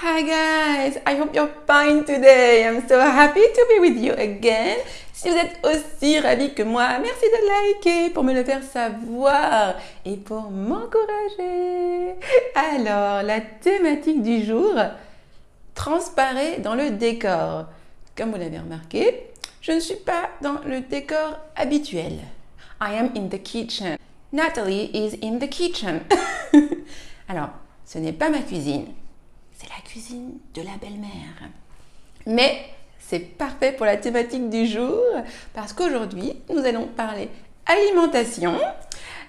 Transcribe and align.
Hi 0.00 0.22
guys, 0.22 0.96
I 1.04 1.16
hope 1.16 1.34
you're 1.34 1.50
fine 1.66 2.04
today. 2.04 2.64
I'm 2.64 2.86
so 2.86 3.00
happy 3.00 3.40
to 3.40 3.66
be 3.68 3.80
with 3.80 3.98
you 3.98 4.12
again. 4.12 4.78
Si 5.12 5.28
vous 5.28 5.36
êtes 5.36 5.58
aussi 5.64 6.20
ravis 6.20 6.54
que 6.54 6.62
moi, 6.62 7.00
merci 7.00 7.26
de 7.26 7.48
liker 7.48 8.10
pour 8.10 8.22
me 8.22 8.32
le 8.32 8.44
faire 8.44 8.62
savoir 8.62 9.74
et 10.04 10.16
pour 10.16 10.52
m'encourager. 10.52 12.14
Alors, 12.54 13.24
la 13.24 13.40
thématique 13.40 14.22
du 14.22 14.44
jour 14.44 14.72
transparaît 15.74 16.60
dans 16.60 16.76
le 16.76 16.90
décor. 16.90 17.66
Comme 18.16 18.30
vous 18.30 18.38
l'avez 18.38 18.60
remarqué, 18.60 19.24
je 19.60 19.72
ne 19.72 19.80
suis 19.80 19.96
pas 19.96 20.30
dans 20.42 20.60
le 20.64 20.80
décor 20.80 21.40
habituel. 21.56 22.20
I 22.80 22.94
am 22.94 23.10
in 23.16 23.28
the 23.30 23.42
kitchen. 23.42 23.98
Natalie 24.32 24.92
is 24.94 25.16
in 25.24 25.40
the 25.40 25.48
kitchen. 25.48 26.02
Alors, 27.28 27.50
ce 27.84 27.98
n'est 27.98 28.12
pas 28.12 28.30
ma 28.30 28.38
cuisine, 28.38 28.86
c'est 29.58 29.68
la 29.68 29.80
cuisine 29.84 30.38
de 30.54 30.62
la 30.62 30.76
belle-mère. 30.80 31.50
Mais 32.26 32.64
c'est 33.00 33.18
parfait 33.18 33.72
pour 33.72 33.86
la 33.86 33.96
thématique 33.96 34.48
du 34.50 34.66
jour 34.66 35.02
parce 35.52 35.72
qu'aujourd'hui, 35.72 36.34
nous 36.48 36.64
allons 36.64 36.86
parler 36.86 37.28
alimentation, 37.66 38.54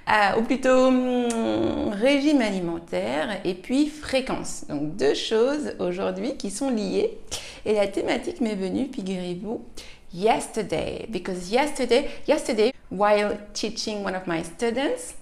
euh, 0.09 0.39
ou 0.39 0.43
plutôt 0.43 0.87
hum, 0.87 1.89
régime 1.89 2.41
alimentaire 2.41 3.41
et 3.43 3.55
puis 3.55 3.87
fréquence. 3.87 4.65
Donc 4.69 4.95
deux 4.95 5.13
choses 5.13 5.73
aujourd'hui 5.79 6.37
qui 6.37 6.51
sont 6.51 6.69
liées. 6.69 7.17
Et 7.65 7.73
la 7.73 7.87
thématique 7.87 8.39
m'est 8.39 8.55
venue, 8.55 8.89
figurez-vous, 8.93 9.65
yesterday, 10.13 11.05
because 11.09 11.51
yesterday, 11.51 12.07
yesterday, 12.27 12.71
while 12.91 13.37
teaching 13.53 14.03
one 14.05 14.15
of 14.15 14.25
my 14.27 14.43
students, 14.43 15.15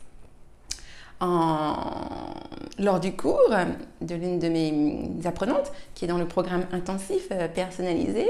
lors 2.80 3.00
du 3.00 3.14
cours 3.14 3.54
de 4.02 4.16
l'une 4.16 4.40
de 4.40 4.50
mes 4.50 5.26
apprenantes 5.26 5.72
qui 5.94 6.06
est 6.06 6.08
dans 6.08 6.18
le 6.18 6.28
programme 6.28 6.66
intensif 6.72 7.28
euh, 7.32 7.48
personnalisé. 7.48 8.28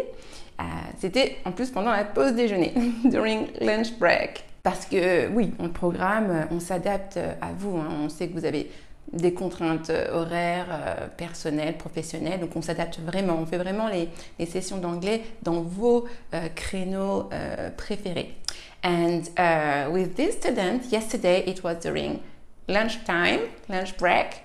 Euh, 0.59 0.63
c'était 0.99 1.37
en 1.45 1.51
plus 1.51 1.69
pendant 1.69 1.91
la 1.91 2.03
pause 2.03 2.33
déjeuner, 2.33 2.73
during 3.05 3.47
lunch 3.61 3.97
break. 3.99 4.43
Parce 4.63 4.85
que 4.85 5.27
oui, 5.29 5.53
on 5.59 5.69
programme, 5.69 6.47
on 6.51 6.59
s'adapte 6.59 7.17
à 7.17 7.51
vous. 7.57 7.77
Hein. 7.77 7.89
On 8.03 8.09
sait 8.09 8.27
que 8.27 8.33
vous 8.33 8.45
avez 8.45 8.69
des 9.13 9.33
contraintes 9.33 9.89
horaires, 10.11 11.09
personnelles, 11.15 11.77
professionnelles. 11.77 12.41
Donc 12.41 12.53
on 12.55 12.61
s'adapte 12.61 12.99
vraiment. 12.99 13.37
On 13.41 13.45
fait 13.45 13.57
vraiment 13.57 13.87
les, 13.87 14.09
les 14.37 14.45
sessions 14.45 14.77
d'anglais 14.77 15.21
dans 15.43 15.61
vos 15.61 16.05
euh, 16.33 16.49
créneaux 16.53 17.29
préférés. 17.77 18.35
And 18.83 19.29
uh, 19.37 19.89
with 19.91 20.15
this 20.15 20.35
student, 20.35 20.91
yesterday 20.91 21.43
it 21.47 21.63
was 21.63 21.75
during 21.75 22.21
lunchtime, 22.67 23.49
lunch 23.69 23.97
break, 23.97 24.43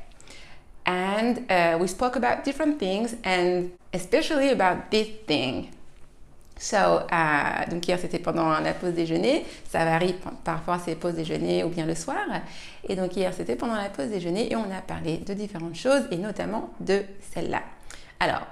and 0.92 1.50
uh, 1.50 1.78
we 1.80 1.86
spoke 1.86 2.16
about 2.16 2.44
different 2.44 2.78
things 2.78 3.16
and 3.24 3.72
especially 3.92 4.50
about 4.50 4.90
this 4.90 5.08
thing. 5.26 5.68
So, 6.58 7.06
uh, 7.10 7.64
donc 7.70 7.86
hier 7.88 7.98
c'était 7.98 8.20
pendant 8.20 8.60
la 8.60 8.72
pause 8.74 8.94
déjeuner, 8.94 9.44
ça 9.68 9.84
varie 9.84 10.14
parfois 10.44 10.78
c'est 10.78 10.94
pause 10.94 11.14
déjeuner 11.14 11.64
ou 11.64 11.70
bien 11.70 11.86
le 11.86 11.94
soir. 11.94 12.24
Et 12.88 12.94
donc 12.94 13.16
hier 13.16 13.32
c'était 13.34 13.56
pendant 13.56 13.76
la 13.76 13.88
pause 13.88 14.08
déjeuner 14.08 14.52
et 14.52 14.56
on 14.56 14.70
a 14.70 14.80
parlé 14.86 15.18
de 15.18 15.34
différentes 15.34 15.74
choses 15.74 16.02
et 16.10 16.16
notamment 16.16 16.70
de 16.78 17.02
celle-là. 17.32 17.62
Alors, 18.20 18.46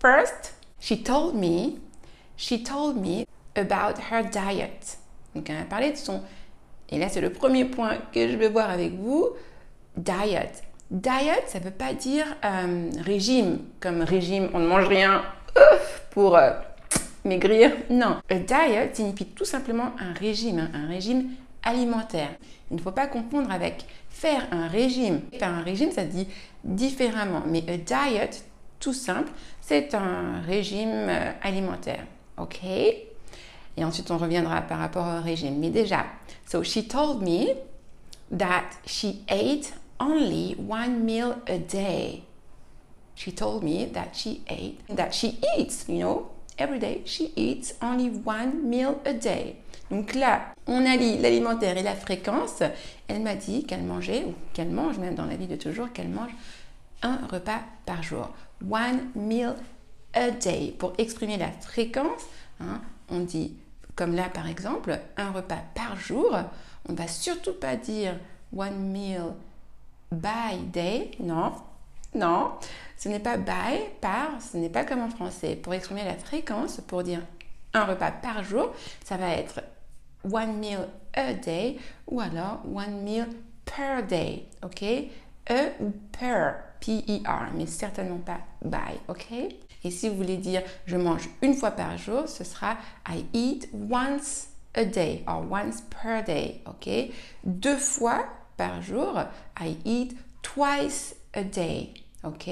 first, 0.00 0.54
she 0.78 1.02
told 1.02 1.34
me, 1.34 1.78
she 2.36 2.62
told 2.62 2.96
me 2.96 3.24
about 3.56 4.00
her 4.12 4.22
diet. 4.22 4.98
Donc 5.34 5.50
elle 5.50 5.56
a 5.56 5.64
parlé 5.64 5.90
de 5.90 5.96
son 5.96 6.22
et 6.88 6.98
là, 6.98 7.08
c'est 7.08 7.20
le 7.20 7.30
premier 7.30 7.64
point 7.64 7.98
que 8.12 8.28
je 8.28 8.36
vais 8.36 8.48
voir 8.48 8.70
avec 8.70 8.92
vous. 8.92 9.30
Diet. 9.96 10.62
Diet, 10.90 11.42
ça 11.48 11.58
ne 11.58 11.64
veut 11.64 11.70
pas 11.72 11.94
dire 11.94 12.26
euh, 12.44 12.90
régime, 13.04 13.58
comme 13.80 14.02
régime, 14.02 14.50
on 14.54 14.60
ne 14.60 14.68
mange 14.68 14.86
rien 14.86 15.22
pour 16.10 16.36
euh, 16.36 16.52
maigrir. 17.24 17.72
Non. 17.90 18.18
A 18.28 18.34
diet 18.36 18.94
signifie 18.94 19.26
tout 19.26 19.44
simplement 19.44 19.90
un 19.98 20.12
régime, 20.12 20.60
hein, 20.60 20.70
un 20.74 20.86
régime 20.86 21.30
alimentaire. 21.64 22.30
Il 22.70 22.76
ne 22.76 22.80
faut 22.80 22.92
pas 22.92 23.08
confondre 23.08 23.50
avec 23.50 23.84
faire 24.10 24.46
un 24.52 24.68
régime. 24.68 25.22
Faire 25.36 25.48
un 25.48 25.62
régime, 25.62 25.90
ça 25.90 26.02
se 26.02 26.08
dit 26.08 26.28
différemment. 26.62 27.42
Mais 27.46 27.64
a 27.68 27.76
diet, 27.76 28.44
tout 28.78 28.92
simple, 28.92 29.32
c'est 29.60 29.92
un 29.92 30.40
régime 30.46 31.08
euh, 31.08 31.32
alimentaire. 31.42 32.04
OK? 32.38 32.62
Et 32.64 33.84
ensuite, 33.84 34.10
on 34.12 34.18
reviendra 34.18 34.62
par 34.62 34.78
rapport 34.78 35.06
au 35.06 35.20
régime. 35.20 35.58
Mais 35.58 35.70
déjà, 35.70 36.06
so 36.46 36.62
she 36.62 36.86
told 36.86 37.22
me 37.22 37.54
that 38.30 38.64
she 38.86 39.16
ate 39.28 39.72
only 40.00 40.54
one 40.54 41.04
meal 41.04 41.40
a 41.46 41.58
day. 41.58 42.22
She 43.14 43.32
told 43.32 43.62
me 43.62 43.86
that 43.86 44.14
she 44.14 44.42
ate, 44.48 44.80
that 44.88 45.14
she 45.14 45.38
eats, 45.56 45.88
you 45.88 46.00
know, 46.00 46.30
every 46.58 46.78
day, 46.78 47.02
she 47.04 47.32
eats 47.36 47.74
only 47.80 48.10
one 48.10 48.68
meal 48.68 49.00
a 49.04 49.12
day. 49.12 49.56
Donc 49.90 50.14
là, 50.14 50.54
on 50.66 50.84
allie 50.84 51.18
l'alimentaire 51.18 51.76
et 51.78 51.82
la 51.82 51.94
fréquence. 51.94 52.62
Elle 53.08 53.22
m'a 53.22 53.36
dit 53.36 53.64
qu'elle 53.64 53.84
mangeait, 53.84 54.24
ou 54.24 54.34
qu'elle 54.52 54.70
mange 54.70 54.98
même 54.98 55.14
dans 55.14 55.26
la 55.26 55.36
vie 55.36 55.46
de 55.46 55.56
toujours, 55.56 55.92
qu'elle 55.92 56.08
mange 56.08 56.32
un 57.02 57.18
repas 57.30 57.60
par 57.84 58.02
jour. 58.02 58.30
One 58.68 59.10
meal 59.14 59.54
a 60.12 60.30
day. 60.30 60.74
Pour 60.78 60.92
exprimer 60.98 61.36
la 61.36 61.52
fréquence, 61.52 62.22
hein, 62.60 62.80
on 63.08 63.20
dit 63.20 63.54
comme 63.94 64.14
là, 64.14 64.28
par 64.28 64.46
exemple, 64.46 64.98
un 65.16 65.30
repas 65.30 65.62
par 65.74 65.98
jour. 65.98 66.36
On 66.88 66.92
ne 66.92 66.98
va 66.98 67.08
surtout 67.08 67.54
pas 67.54 67.76
dire 67.76 68.18
one 68.54 68.78
meal 68.90 69.32
by 70.10 70.58
day. 70.72 71.10
Non, 71.20 71.52
non, 72.14 72.52
ce 72.96 73.08
n'est 73.08 73.20
pas 73.20 73.36
by, 73.36 73.90
par, 74.00 74.40
ce 74.40 74.56
n'est 74.56 74.70
pas 74.70 74.84
comme 74.84 75.00
en 75.00 75.10
français. 75.10 75.56
Pour 75.56 75.74
exprimer 75.74 76.04
la 76.04 76.14
fréquence, 76.14 76.80
pour 76.86 77.02
dire 77.02 77.20
un 77.74 77.84
repas 77.84 78.10
par 78.10 78.42
jour, 78.42 78.72
ça 79.04 79.16
va 79.16 79.30
être 79.30 79.60
one 80.24 80.58
meal 80.58 80.88
a 81.14 81.34
day 81.34 81.78
ou 82.06 82.20
alors 82.20 82.60
one 82.64 83.02
meal 83.02 83.26
per 83.64 84.02
day. 84.08 84.46
OK? 84.62 84.82
E 85.48 85.72
ou 85.80 85.92
per, 86.12 86.54
P-E-R, 86.80 87.52
mais 87.54 87.66
certainement 87.66 88.18
pas 88.18 88.40
by. 88.62 88.98
OK? 89.08 89.32
Et 89.84 89.90
si 89.90 90.08
vous 90.08 90.16
voulez 90.16 90.36
dire 90.36 90.62
je 90.86 90.96
mange 90.96 91.28
une 91.42 91.54
fois 91.54 91.70
par 91.70 91.96
jour, 91.98 92.28
ce 92.28 92.44
sera 92.44 92.76
I 93.08 93.24
eat 93.32 93.68
once 93.72 94.48
a 94.74 94.84
day 94.84 95.22
or 95.26 95.44
once 95.50 95.82
per 95.82 96.22
day. 96.24 96.62
OK? 96.66 96.88
Deux 97.44 97.76
fois 97.76 98.26
par 98.56 98.82
jour, 98.82 99.24
I 99.60 99.76
eat 99.84 100.16
twice 100.42 101.14
a 101.34 101.42
day. 101.42 101.94
OK? 102.24 102.48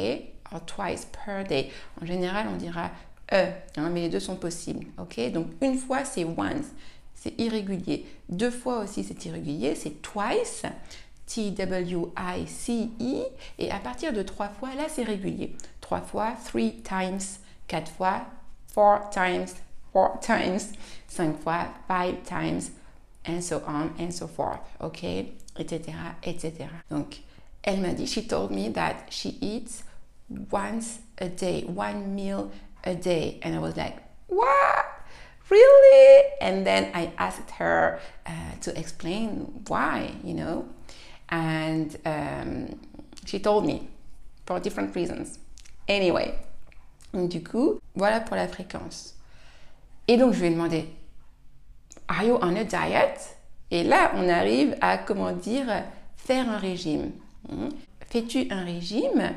Or 0.52 0.60
twice 0.66 1.06
per 1.06 1.44
day. 1.44 1.70
En 2.00 2.06
général, 2.06 2.48
on 2.48 2.56
dira 2.56 2.90
e, 3.32 3.52
hein, 3.76 3.90
mais 3.90 4.02
les 4.02 4.08
deux 4.08 4.20
sont 4.20 4.36
possibles. 4.36 4.86
OK? 4.98 5.18
Donc 5.32 5.46
une 5.60 5.78
fois, 5.78 6.04
c'est 6.04 6.24
once. 6.24 6.66
C'est 7.14 7.38
irrégulier. 7.40 8.06
Deux 8.28 8.50
fois 8.50 8.80
aussi, 8.80 9.02
c'est 9.04 9.24
irrégulier. 9.24 9.74
C'est 9.74 10.02
twice. 10.02 10.64
T-W-I-C-E. 11.26 13.24
Et 13.58 13.70
à 13.70 13.78
partir 13.78 14.12
de 14.12 14.22
trois 14.22 14.48
fois, 14.48 14.74
là, 14.74 14.84
c'est 14.88 15.04
régulier. 15.04 15.56
Trois 15.80 16.02
fois, 16.02 16.34
three 16.44 16.82
times, 16.82 17.20
quatre 17.66 17.90
fois, 17.90 18.26
four 18.66 19.08
times, 19.10 19.46
four 19.92 20.18
times, 20.20 20.60
cinq 21.08 21.40
fois, 21.40 21.68
five 21.88 22.16
times, 22.24 22.70
and 23.24 23.42
so 23.42 23.62
on 23.66 23.94
and 23.98 24.12
so 24.12 24.26
forth. 24.26 24.60
OK? 24.80 25.32
Etc. 25.58 26.16
etc. 26.22 26.68
Donc, 26.90 27.20
elle 27.62 27.78
m'a 27.78 27.94
dit, 27.94 28.06
she 28.06 28.22
told 28.22 28.50
me 28.50 28.68
that 28.68 29.06
she 29.10 29.38
eats 29.40 29.84
once 30.50 30.98
a 31.18 31.28
day, 31.28 31.62
one 31.62 32.14
meal 32.14 32.50
a 32.84 32.94
day. 32.94 33.38
And 33.42 33.54
I 33.54 33.58
was 33.58 33.76
like, 33.76 33.96
what? 34.26 34.86
Really? 35.50 36.24
And 36.40 36.66
then 36.66 36.90
I 36.94 37.12
asked 37.18 37.50
her 37.52 38.00
uh, 38.26 38.30
to 38.62 38.78
explain 38.78 39.62
why, 39.68 40.14
you 40.22 40.34
know. 40.34 40.66
And 41.28 41.96
um, 42.04 42.80
she 43.24 43.38
told 43.38 43.64
me 43.64 43.88
for 44.46 44.60
different 44.60 44.94
reasons. 44.94 45.38
Anyway, 45.88 46.34
du 47.12 47.40
coup, 47.40 47.80
voilà 47.96 48.20
pour 48.26 48.36
la 48.36 48.48
fréquence. 48.48 49.14
Et 50.06 50.16
donc, 50.16 50.34
je 50.34 50.40
lui 50.40 50.48
ai 50.48 50.50
demandé, 50.50 50.88
Are 52.16 52.24
you 52.24 52.38
on 52.40 52.54
a 52.56 52.64
diet? 52.64 53.36
Et 53.70 53.82
là, 53.82 54.12
on 54.14 54.28
arrive 54.28 54.76
à, 54.80 54.98
comment 54.98 55.32
dire, 55.32 55.66
faire 56.16 56.48
un 56.48 56.58
régime. 56.58 57.10
Hmm? 57.48 57.70
Fais-tu 58.08 58.46
un 58.50 58.64
régime? 58.64 59.32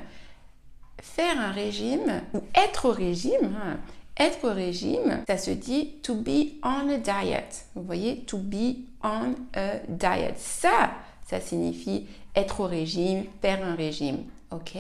Faire 1.02 1.40
un 1.40 1.52
régime 1.52 2.22
ou 2.34 2.42
être 2.54 2.90
au 2.90 2.92
régime, 2.92 3.56
hein? 3.56 3.78
être 4.20 4.48
au 4.48 4.54
régime, 4.54 5.24
ça 5.28 5.38
se 5.38 5.52
dit 5.52 5.94
to 6.04 6.16
be 6.16 6.60
on 6.64 6.90
a 6.90 6.98
diet. 6.98 7.66
Vous 7.76 7.84
voyez, 7.84 8.22
to 8.26 8.38
be 8.38 8.78
on 9.04 9.36
a 9.54 9.78
diet. 9.88 10.36
Ça, 10.38 10.92
ça 11.28 11.40
signifie 11.40 12.08
être 12.36 12.62
au 12.62 12.66
régime, 12.66 13.26
faire 13.42 13.64
un 13.66 13.76
régime. 13.76 14.24
OK? 14.52 14.78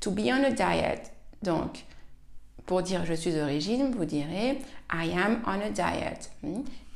To 0.00 0.10
be 0.10 0.28
on 0.28 0.42
a 0.44 0.50
diet. 0.50 1.12
Donc, 1.42 1.84
pour 2.66 2.82
dire 2.82 3.04
je 3.04 3.14
suis 3.14 3.38
au 3.40 3.44
régime, 3.44 3.92
vous 3.92 4.04
direz 4.04 4.58
I 4.92 5.12
am 5.12 5.42
on 5.46 5.60
a 5.60 5.70
diet. 5.70 6.30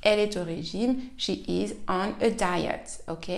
Elle 0.02 0.20
est 0.20 0.36
au 0.36 0.44
régime. 0.44 0.96
She 1.16 1.30
is 1.48 1.74
on 1.88 2.12
a 2.20 2.30
diet. 2.30 3.02
OK? 3.08 3.28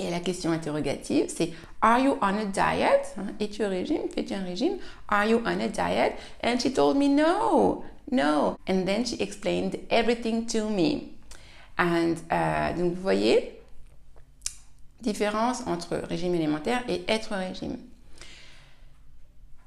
Et 0.00 0.10
la 0.10 0.20
question 0.20 0.52
interrogative, 0.52 1.26
c'est 1.28 1.52
Are 1.80 1.98
you 1.98 2.16
on 2.22 2.36
a 2.36 2.44
diet? 2.44 3.14
Hein, 3.16 3.32
es-tu 3.40 3.64
au 3.64 3.68
régime? 3.68 4.08
Fais-tu 4.14 4.34
un 4.34 4.44
régime? 4.44 4.78
Are 5.08 5.26
you 5.26 5.40
on 5.44 5.60
a 5.60 5.68
diet? 5.68 6.14
And 6.42 6.58
she 6.60 6.72
told 6.72 6.96
me 6.96 7.08
no, 7.08 7.84
no. 8.10 8.56
And 8.68 8.84
then 8.84 9.04
she 9.04 9.20
explained 9.20 9.76
everything 9.90 10.46
to 10.46 10.68
me. 10.68 11.14
And 11.76 12.16
uh, 12.30 12.76
donc 12.76 12.94
vous 12.94 13.02
voyez, 13.02 13.60
différence 15.00 15.62
entre 15.66 15.96
régime 16.08 16.34
alimentaire 16.34 16.82
et 16.88 17.02
être 17.08 17.32
au 17.32 17.38
régime. 17.38 17.78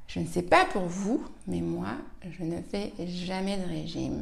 Je 0.07 0.19
ne 0.19 0.27
sais 0.27 0.41
pas 0.41 0.65
pour 0.65 0.83
vous, 0.83 1.23
mais 1.47 1.61
moi, 1.61 1.95
je 2.29 2.43
ne 2.43 2.61
fais 2.61 2.91
jamais 3.07 3.57
de 3.57 3.65
régime. 3.65 4.21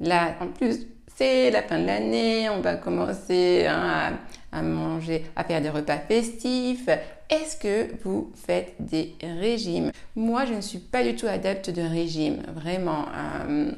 Là, 0.00 0.34
en 0.40 0.46
plus, 0.48 0.86
c'est 1.14 1.50
la 1.50 1.62
fin 1.62 1.78
de 1.78 1.86
l'année, 1.86 2.48
on 2.48 2.60
va 2.60 2.76
commencer 2.76 3.66
hein, 3.68 4.14
à, 4.50 4.62
manger, 4.62 5.26
à 5.36 5.44
faire 5.44 5.60
des 5.60 5.68
repas 5.68 5.98
festifs. 5.98 6.88
Est-ce 7.28 7.56
que 7.56 7.94
vous 8.02 8.32
faites 8.34 8.74
des 8.78 9.14
régimes? 9.22 9.92
Moi, 10.16 10.46
je 10.46 10.54
ne 10.54 10.60
suis 10.62 10.78
pas 10.78 11.02
du 11.02 11.14
tout 11.14 11.26
adepte 11.26 11.70
de 11.70 11.82
régime, 11.82 12.42
vraiment. 12.54 13.04
Euh, 13.48 13.70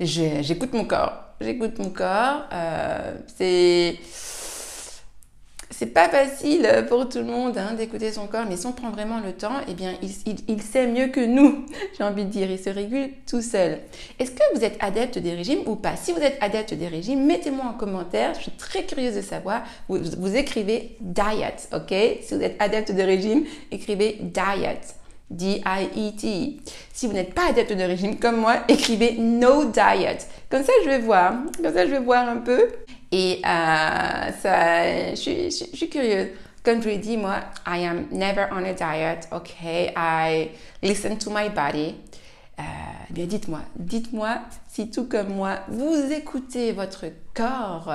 j'écoute 0.00 0.72
mon 0.72 0.84
corps. 0.84 1.12
J'écoute 1.40 1.78
mon 1.78 1.90
corps. 1.90 2.46
Euh, 2.52 3.16
c'est 3.26 3.98
c'est 5.76 5.86
pas 5.86 6.08
facile 6.08 6.68
pour 6.88 7.08
tout 7.08 7.18
le 7.18 7.24
monde 7.24 7.58
hein, 7.58 7.74
d'écouter 7.74 8.12
son 8.12 8.26
corps, 8.26 8.44
mais 8.48 8.56
si 8.56 8.66
on 8.66 8.72
prend 8.72 8.90
vraiment 8.90 9.20
le 9.20 9.32
temps, 9.32 9.56
eh 9.68 9.74
bien, 9.74 9.94
il, 10.02 10.62
sait 10.62 10.86
mieux 10.86 11.08
que 11.08 11.24
nous, 11.24 11.66
j'ai 11.98 12.04
envie 12.04 12.24
de 12.24 12.30
dire, 12.30 12.50
il 12.50 12.58
se 12.58 12.70
régule 12.70 13.10
tout 13.28 13.42
seul. 13.42 13.78
Est-ce 14.18 14.30
que 14.30 14.42
vous 14.54 14.64
êtes 14.64 14.76
adepte 14.80 15.18
des 15.18 15.34
régimes 15.34 15.60
ou 15.66 15.74
pas? 15.74 15.96
Si 15.96 16.12
vous 16.12 16.20
êtes 16.20 16.38
adepte 16.40 16.74
des 16.74 16.86
régimes, 16.88 17.26
mettez-moi 17.26 17.64
en 17.66 17.72
commentaire, 17.72 18.34
je 18.34 18.42
suis 18.42 18.52
très 18.52 18.84
curieuse 18.84 19.16
de 19.16 19.20
savoir. 19.20 19.62
Vous, 19.88 19.98
vous 20.18 20.36
écrivez 20.36 20.96
diet, 21.00 21.68
ok? 21.72 21.94
Si 22.22 22.34
vous 22.34 22.42
êtes 22.42 22.60
adepte 22.60 22.92
de 22.92 23.02
régime, 23.02 23.44
écrivez 23.72 24.18
diet. 24.20 24.80
D-I-E-T. 25.30 26.56
Si 26.92 27.06
vous 27.06 27.12
n'êtes 27.12 27.34
pas 27.34 27.48
adepte 27.48 27.72
de 27.72 27.82
régime 27.82 28.18
comme 28.18 28.36
moi, 28.36 28.58
écrivez 28.68 29.16
no 29.18 29.64
diet. 29.64 30.18
Comme 30.50 30.62
ça, 30.62 30.72
je 30.84 30.88
vais 30.88 30.98
voir. 30.98 31.34
Comme 31.56 31.74
ça, 31.74 31.86
je 31.86 31.90
vais 31.90 31.98
voir 31.98 32.28
un 32.28 32.36
peu. 32.36 32.68
Et 33.16 33.40
euh, 33.46 34.32
ça, 34.42 35.14
je, 35.14 35.48
suis 35.48 35.88
curieuse. 35.88 36.30
Comme 36.64 36.82
je 36.82 36.88
l'ai 36.88 36.98
dit, 36.98 37.16
moi, 37.16 37.36
I 37.64 37.84
am 37.84 38.08
never 38.10 38.46
on 38.50 38.64
a 38.64 38.72
diet, 38.72 39.28
ok? 39.30 39.52
I 39.96 40.50
listen 40.82 41.16
to 41.18 41.30
my 41.30 41.48
body. 41.48 41.94
Euh, 42.58 42.62
bien, 43.10 43.26
dites-moi, 43.26 43.60
dites-moi 43.76 44.40
si 44.68 44.90
tout 44.90 45.04
comme 45.04 45.28
moi, 45.28 45.60
vous 45.68 46.10
écoutez 46.10 46.72
votre 46.72 47.04
corps 47.34 47.92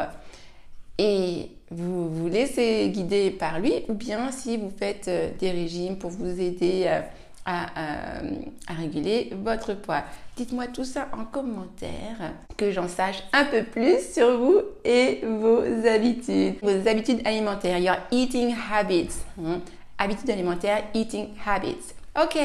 et 0.97 1.51
vous 1.69 2.09
vous 2.09 2.29
laissez 2.29 2.89
guider 2.89 3.31
par 3.31 3.59
lui, 3.59 3.73
ou 3.89 3.95
bien 3.95 4.31
si 4.31 4.55
vous 4.55 4.71
faites 4.71 5.09
euh, 5.09 5.31
des 5.37 5.51
régimes 5.51 5.97
pour 5.97 6.11
vous 6.11 6.39
aider 6.39 7.01
à, 7.45 8.21
réguler 8.67 9.31
votre 9.41 9.73
poids. 9.73 10.03
Dites-moi 10.35 10.67
tout 10.67 10.83
ça 10.83 11.09
en 11.13 11.25
commentaire, 11.25 12.33
que 12.57 12.71
j'en 12.71 12.87
sache 12.87 13.23
un 13.33 13.45
peu 13.45 13.63
plus 13.63 14.13
sur 14.13 14.37
vous 14.37 14.61
et 14.83 15.21
vos 15.23 15.63
habitudes. 15.87 16.55
Vos 16.61 16.87
habitudes 16.87 17.21
alimentaires, 17.25 17.79
your 17.79 17.97
eating 18.11 18.53
habits. 18.53 19.23
Hein? 19.43 19.61
Habitudes 19.97 20.29
alimentaires, 20.29 20.83
eating 20.93 21.29
habits. 21.45 21.93
Ok, 22.15 22.37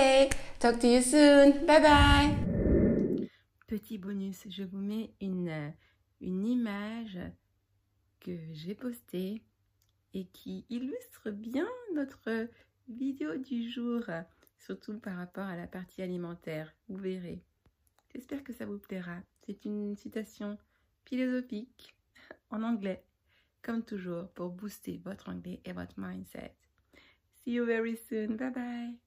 talk 0.58 0.78
to 0.78 0.86
you 0.86 1.02
soon. 1.02 1.52
Bye 1.66 1.80
bye. 1.80 3.28
Petit 3.66 3.98
bonus, 3.98 4.46
je 4.48 4.62
vous 4.62 4.78
mets 4.78 5.10
une, 5.20 5.72
une 6.20 6.46
image 6.46 7.18
que 8.20 8.32
j'ai 8.52 8.74
postée 8.74 9.42
et 10.14 10.26
qui 10.26 10.64
illustre 10.70 11.30
bien 11.30 11.66
notre 11.94 12.48
vidéo 12.88 13.36
du 13.36 13.70
jour 13.70 14.02
surtout 14.64 14.98
par 14.98 15.16
rapport 15.16 15.46
à 15.46 15.56
la 15.56 15.66
partie 15.66 16.02
alimentaire. 16.02 16.74
Vous 16.88 16.96
verrez. 16.96 17.42
J'espère 18.14 18.44
que 18.44 18.52
ça 18.52 18.66
vous 18.66 18.78
plaira. 18.78 19.18
C'est 19.46 19.64
une 19.64 19.96
citation 19.96 20.58
philosophique 21.04 21.96
en 22.50 22.62
anglais, 22.62 23.04
comme 23.62 23.84
toujours, 23.84 24.28
pour 24.30 24.50
booster 24.50 25.00
votre 25.04 25.28
anglais 25.28 25.60
et 25.64 25.72
votre 25.72 25.98
mindset. 25.98 26.54
See 27.34 27.52
you 27.52 27.66
very 27.66 27.96
soon. 27.96 28.36
Bye 28.36 28.52
bye. 28.52 29.04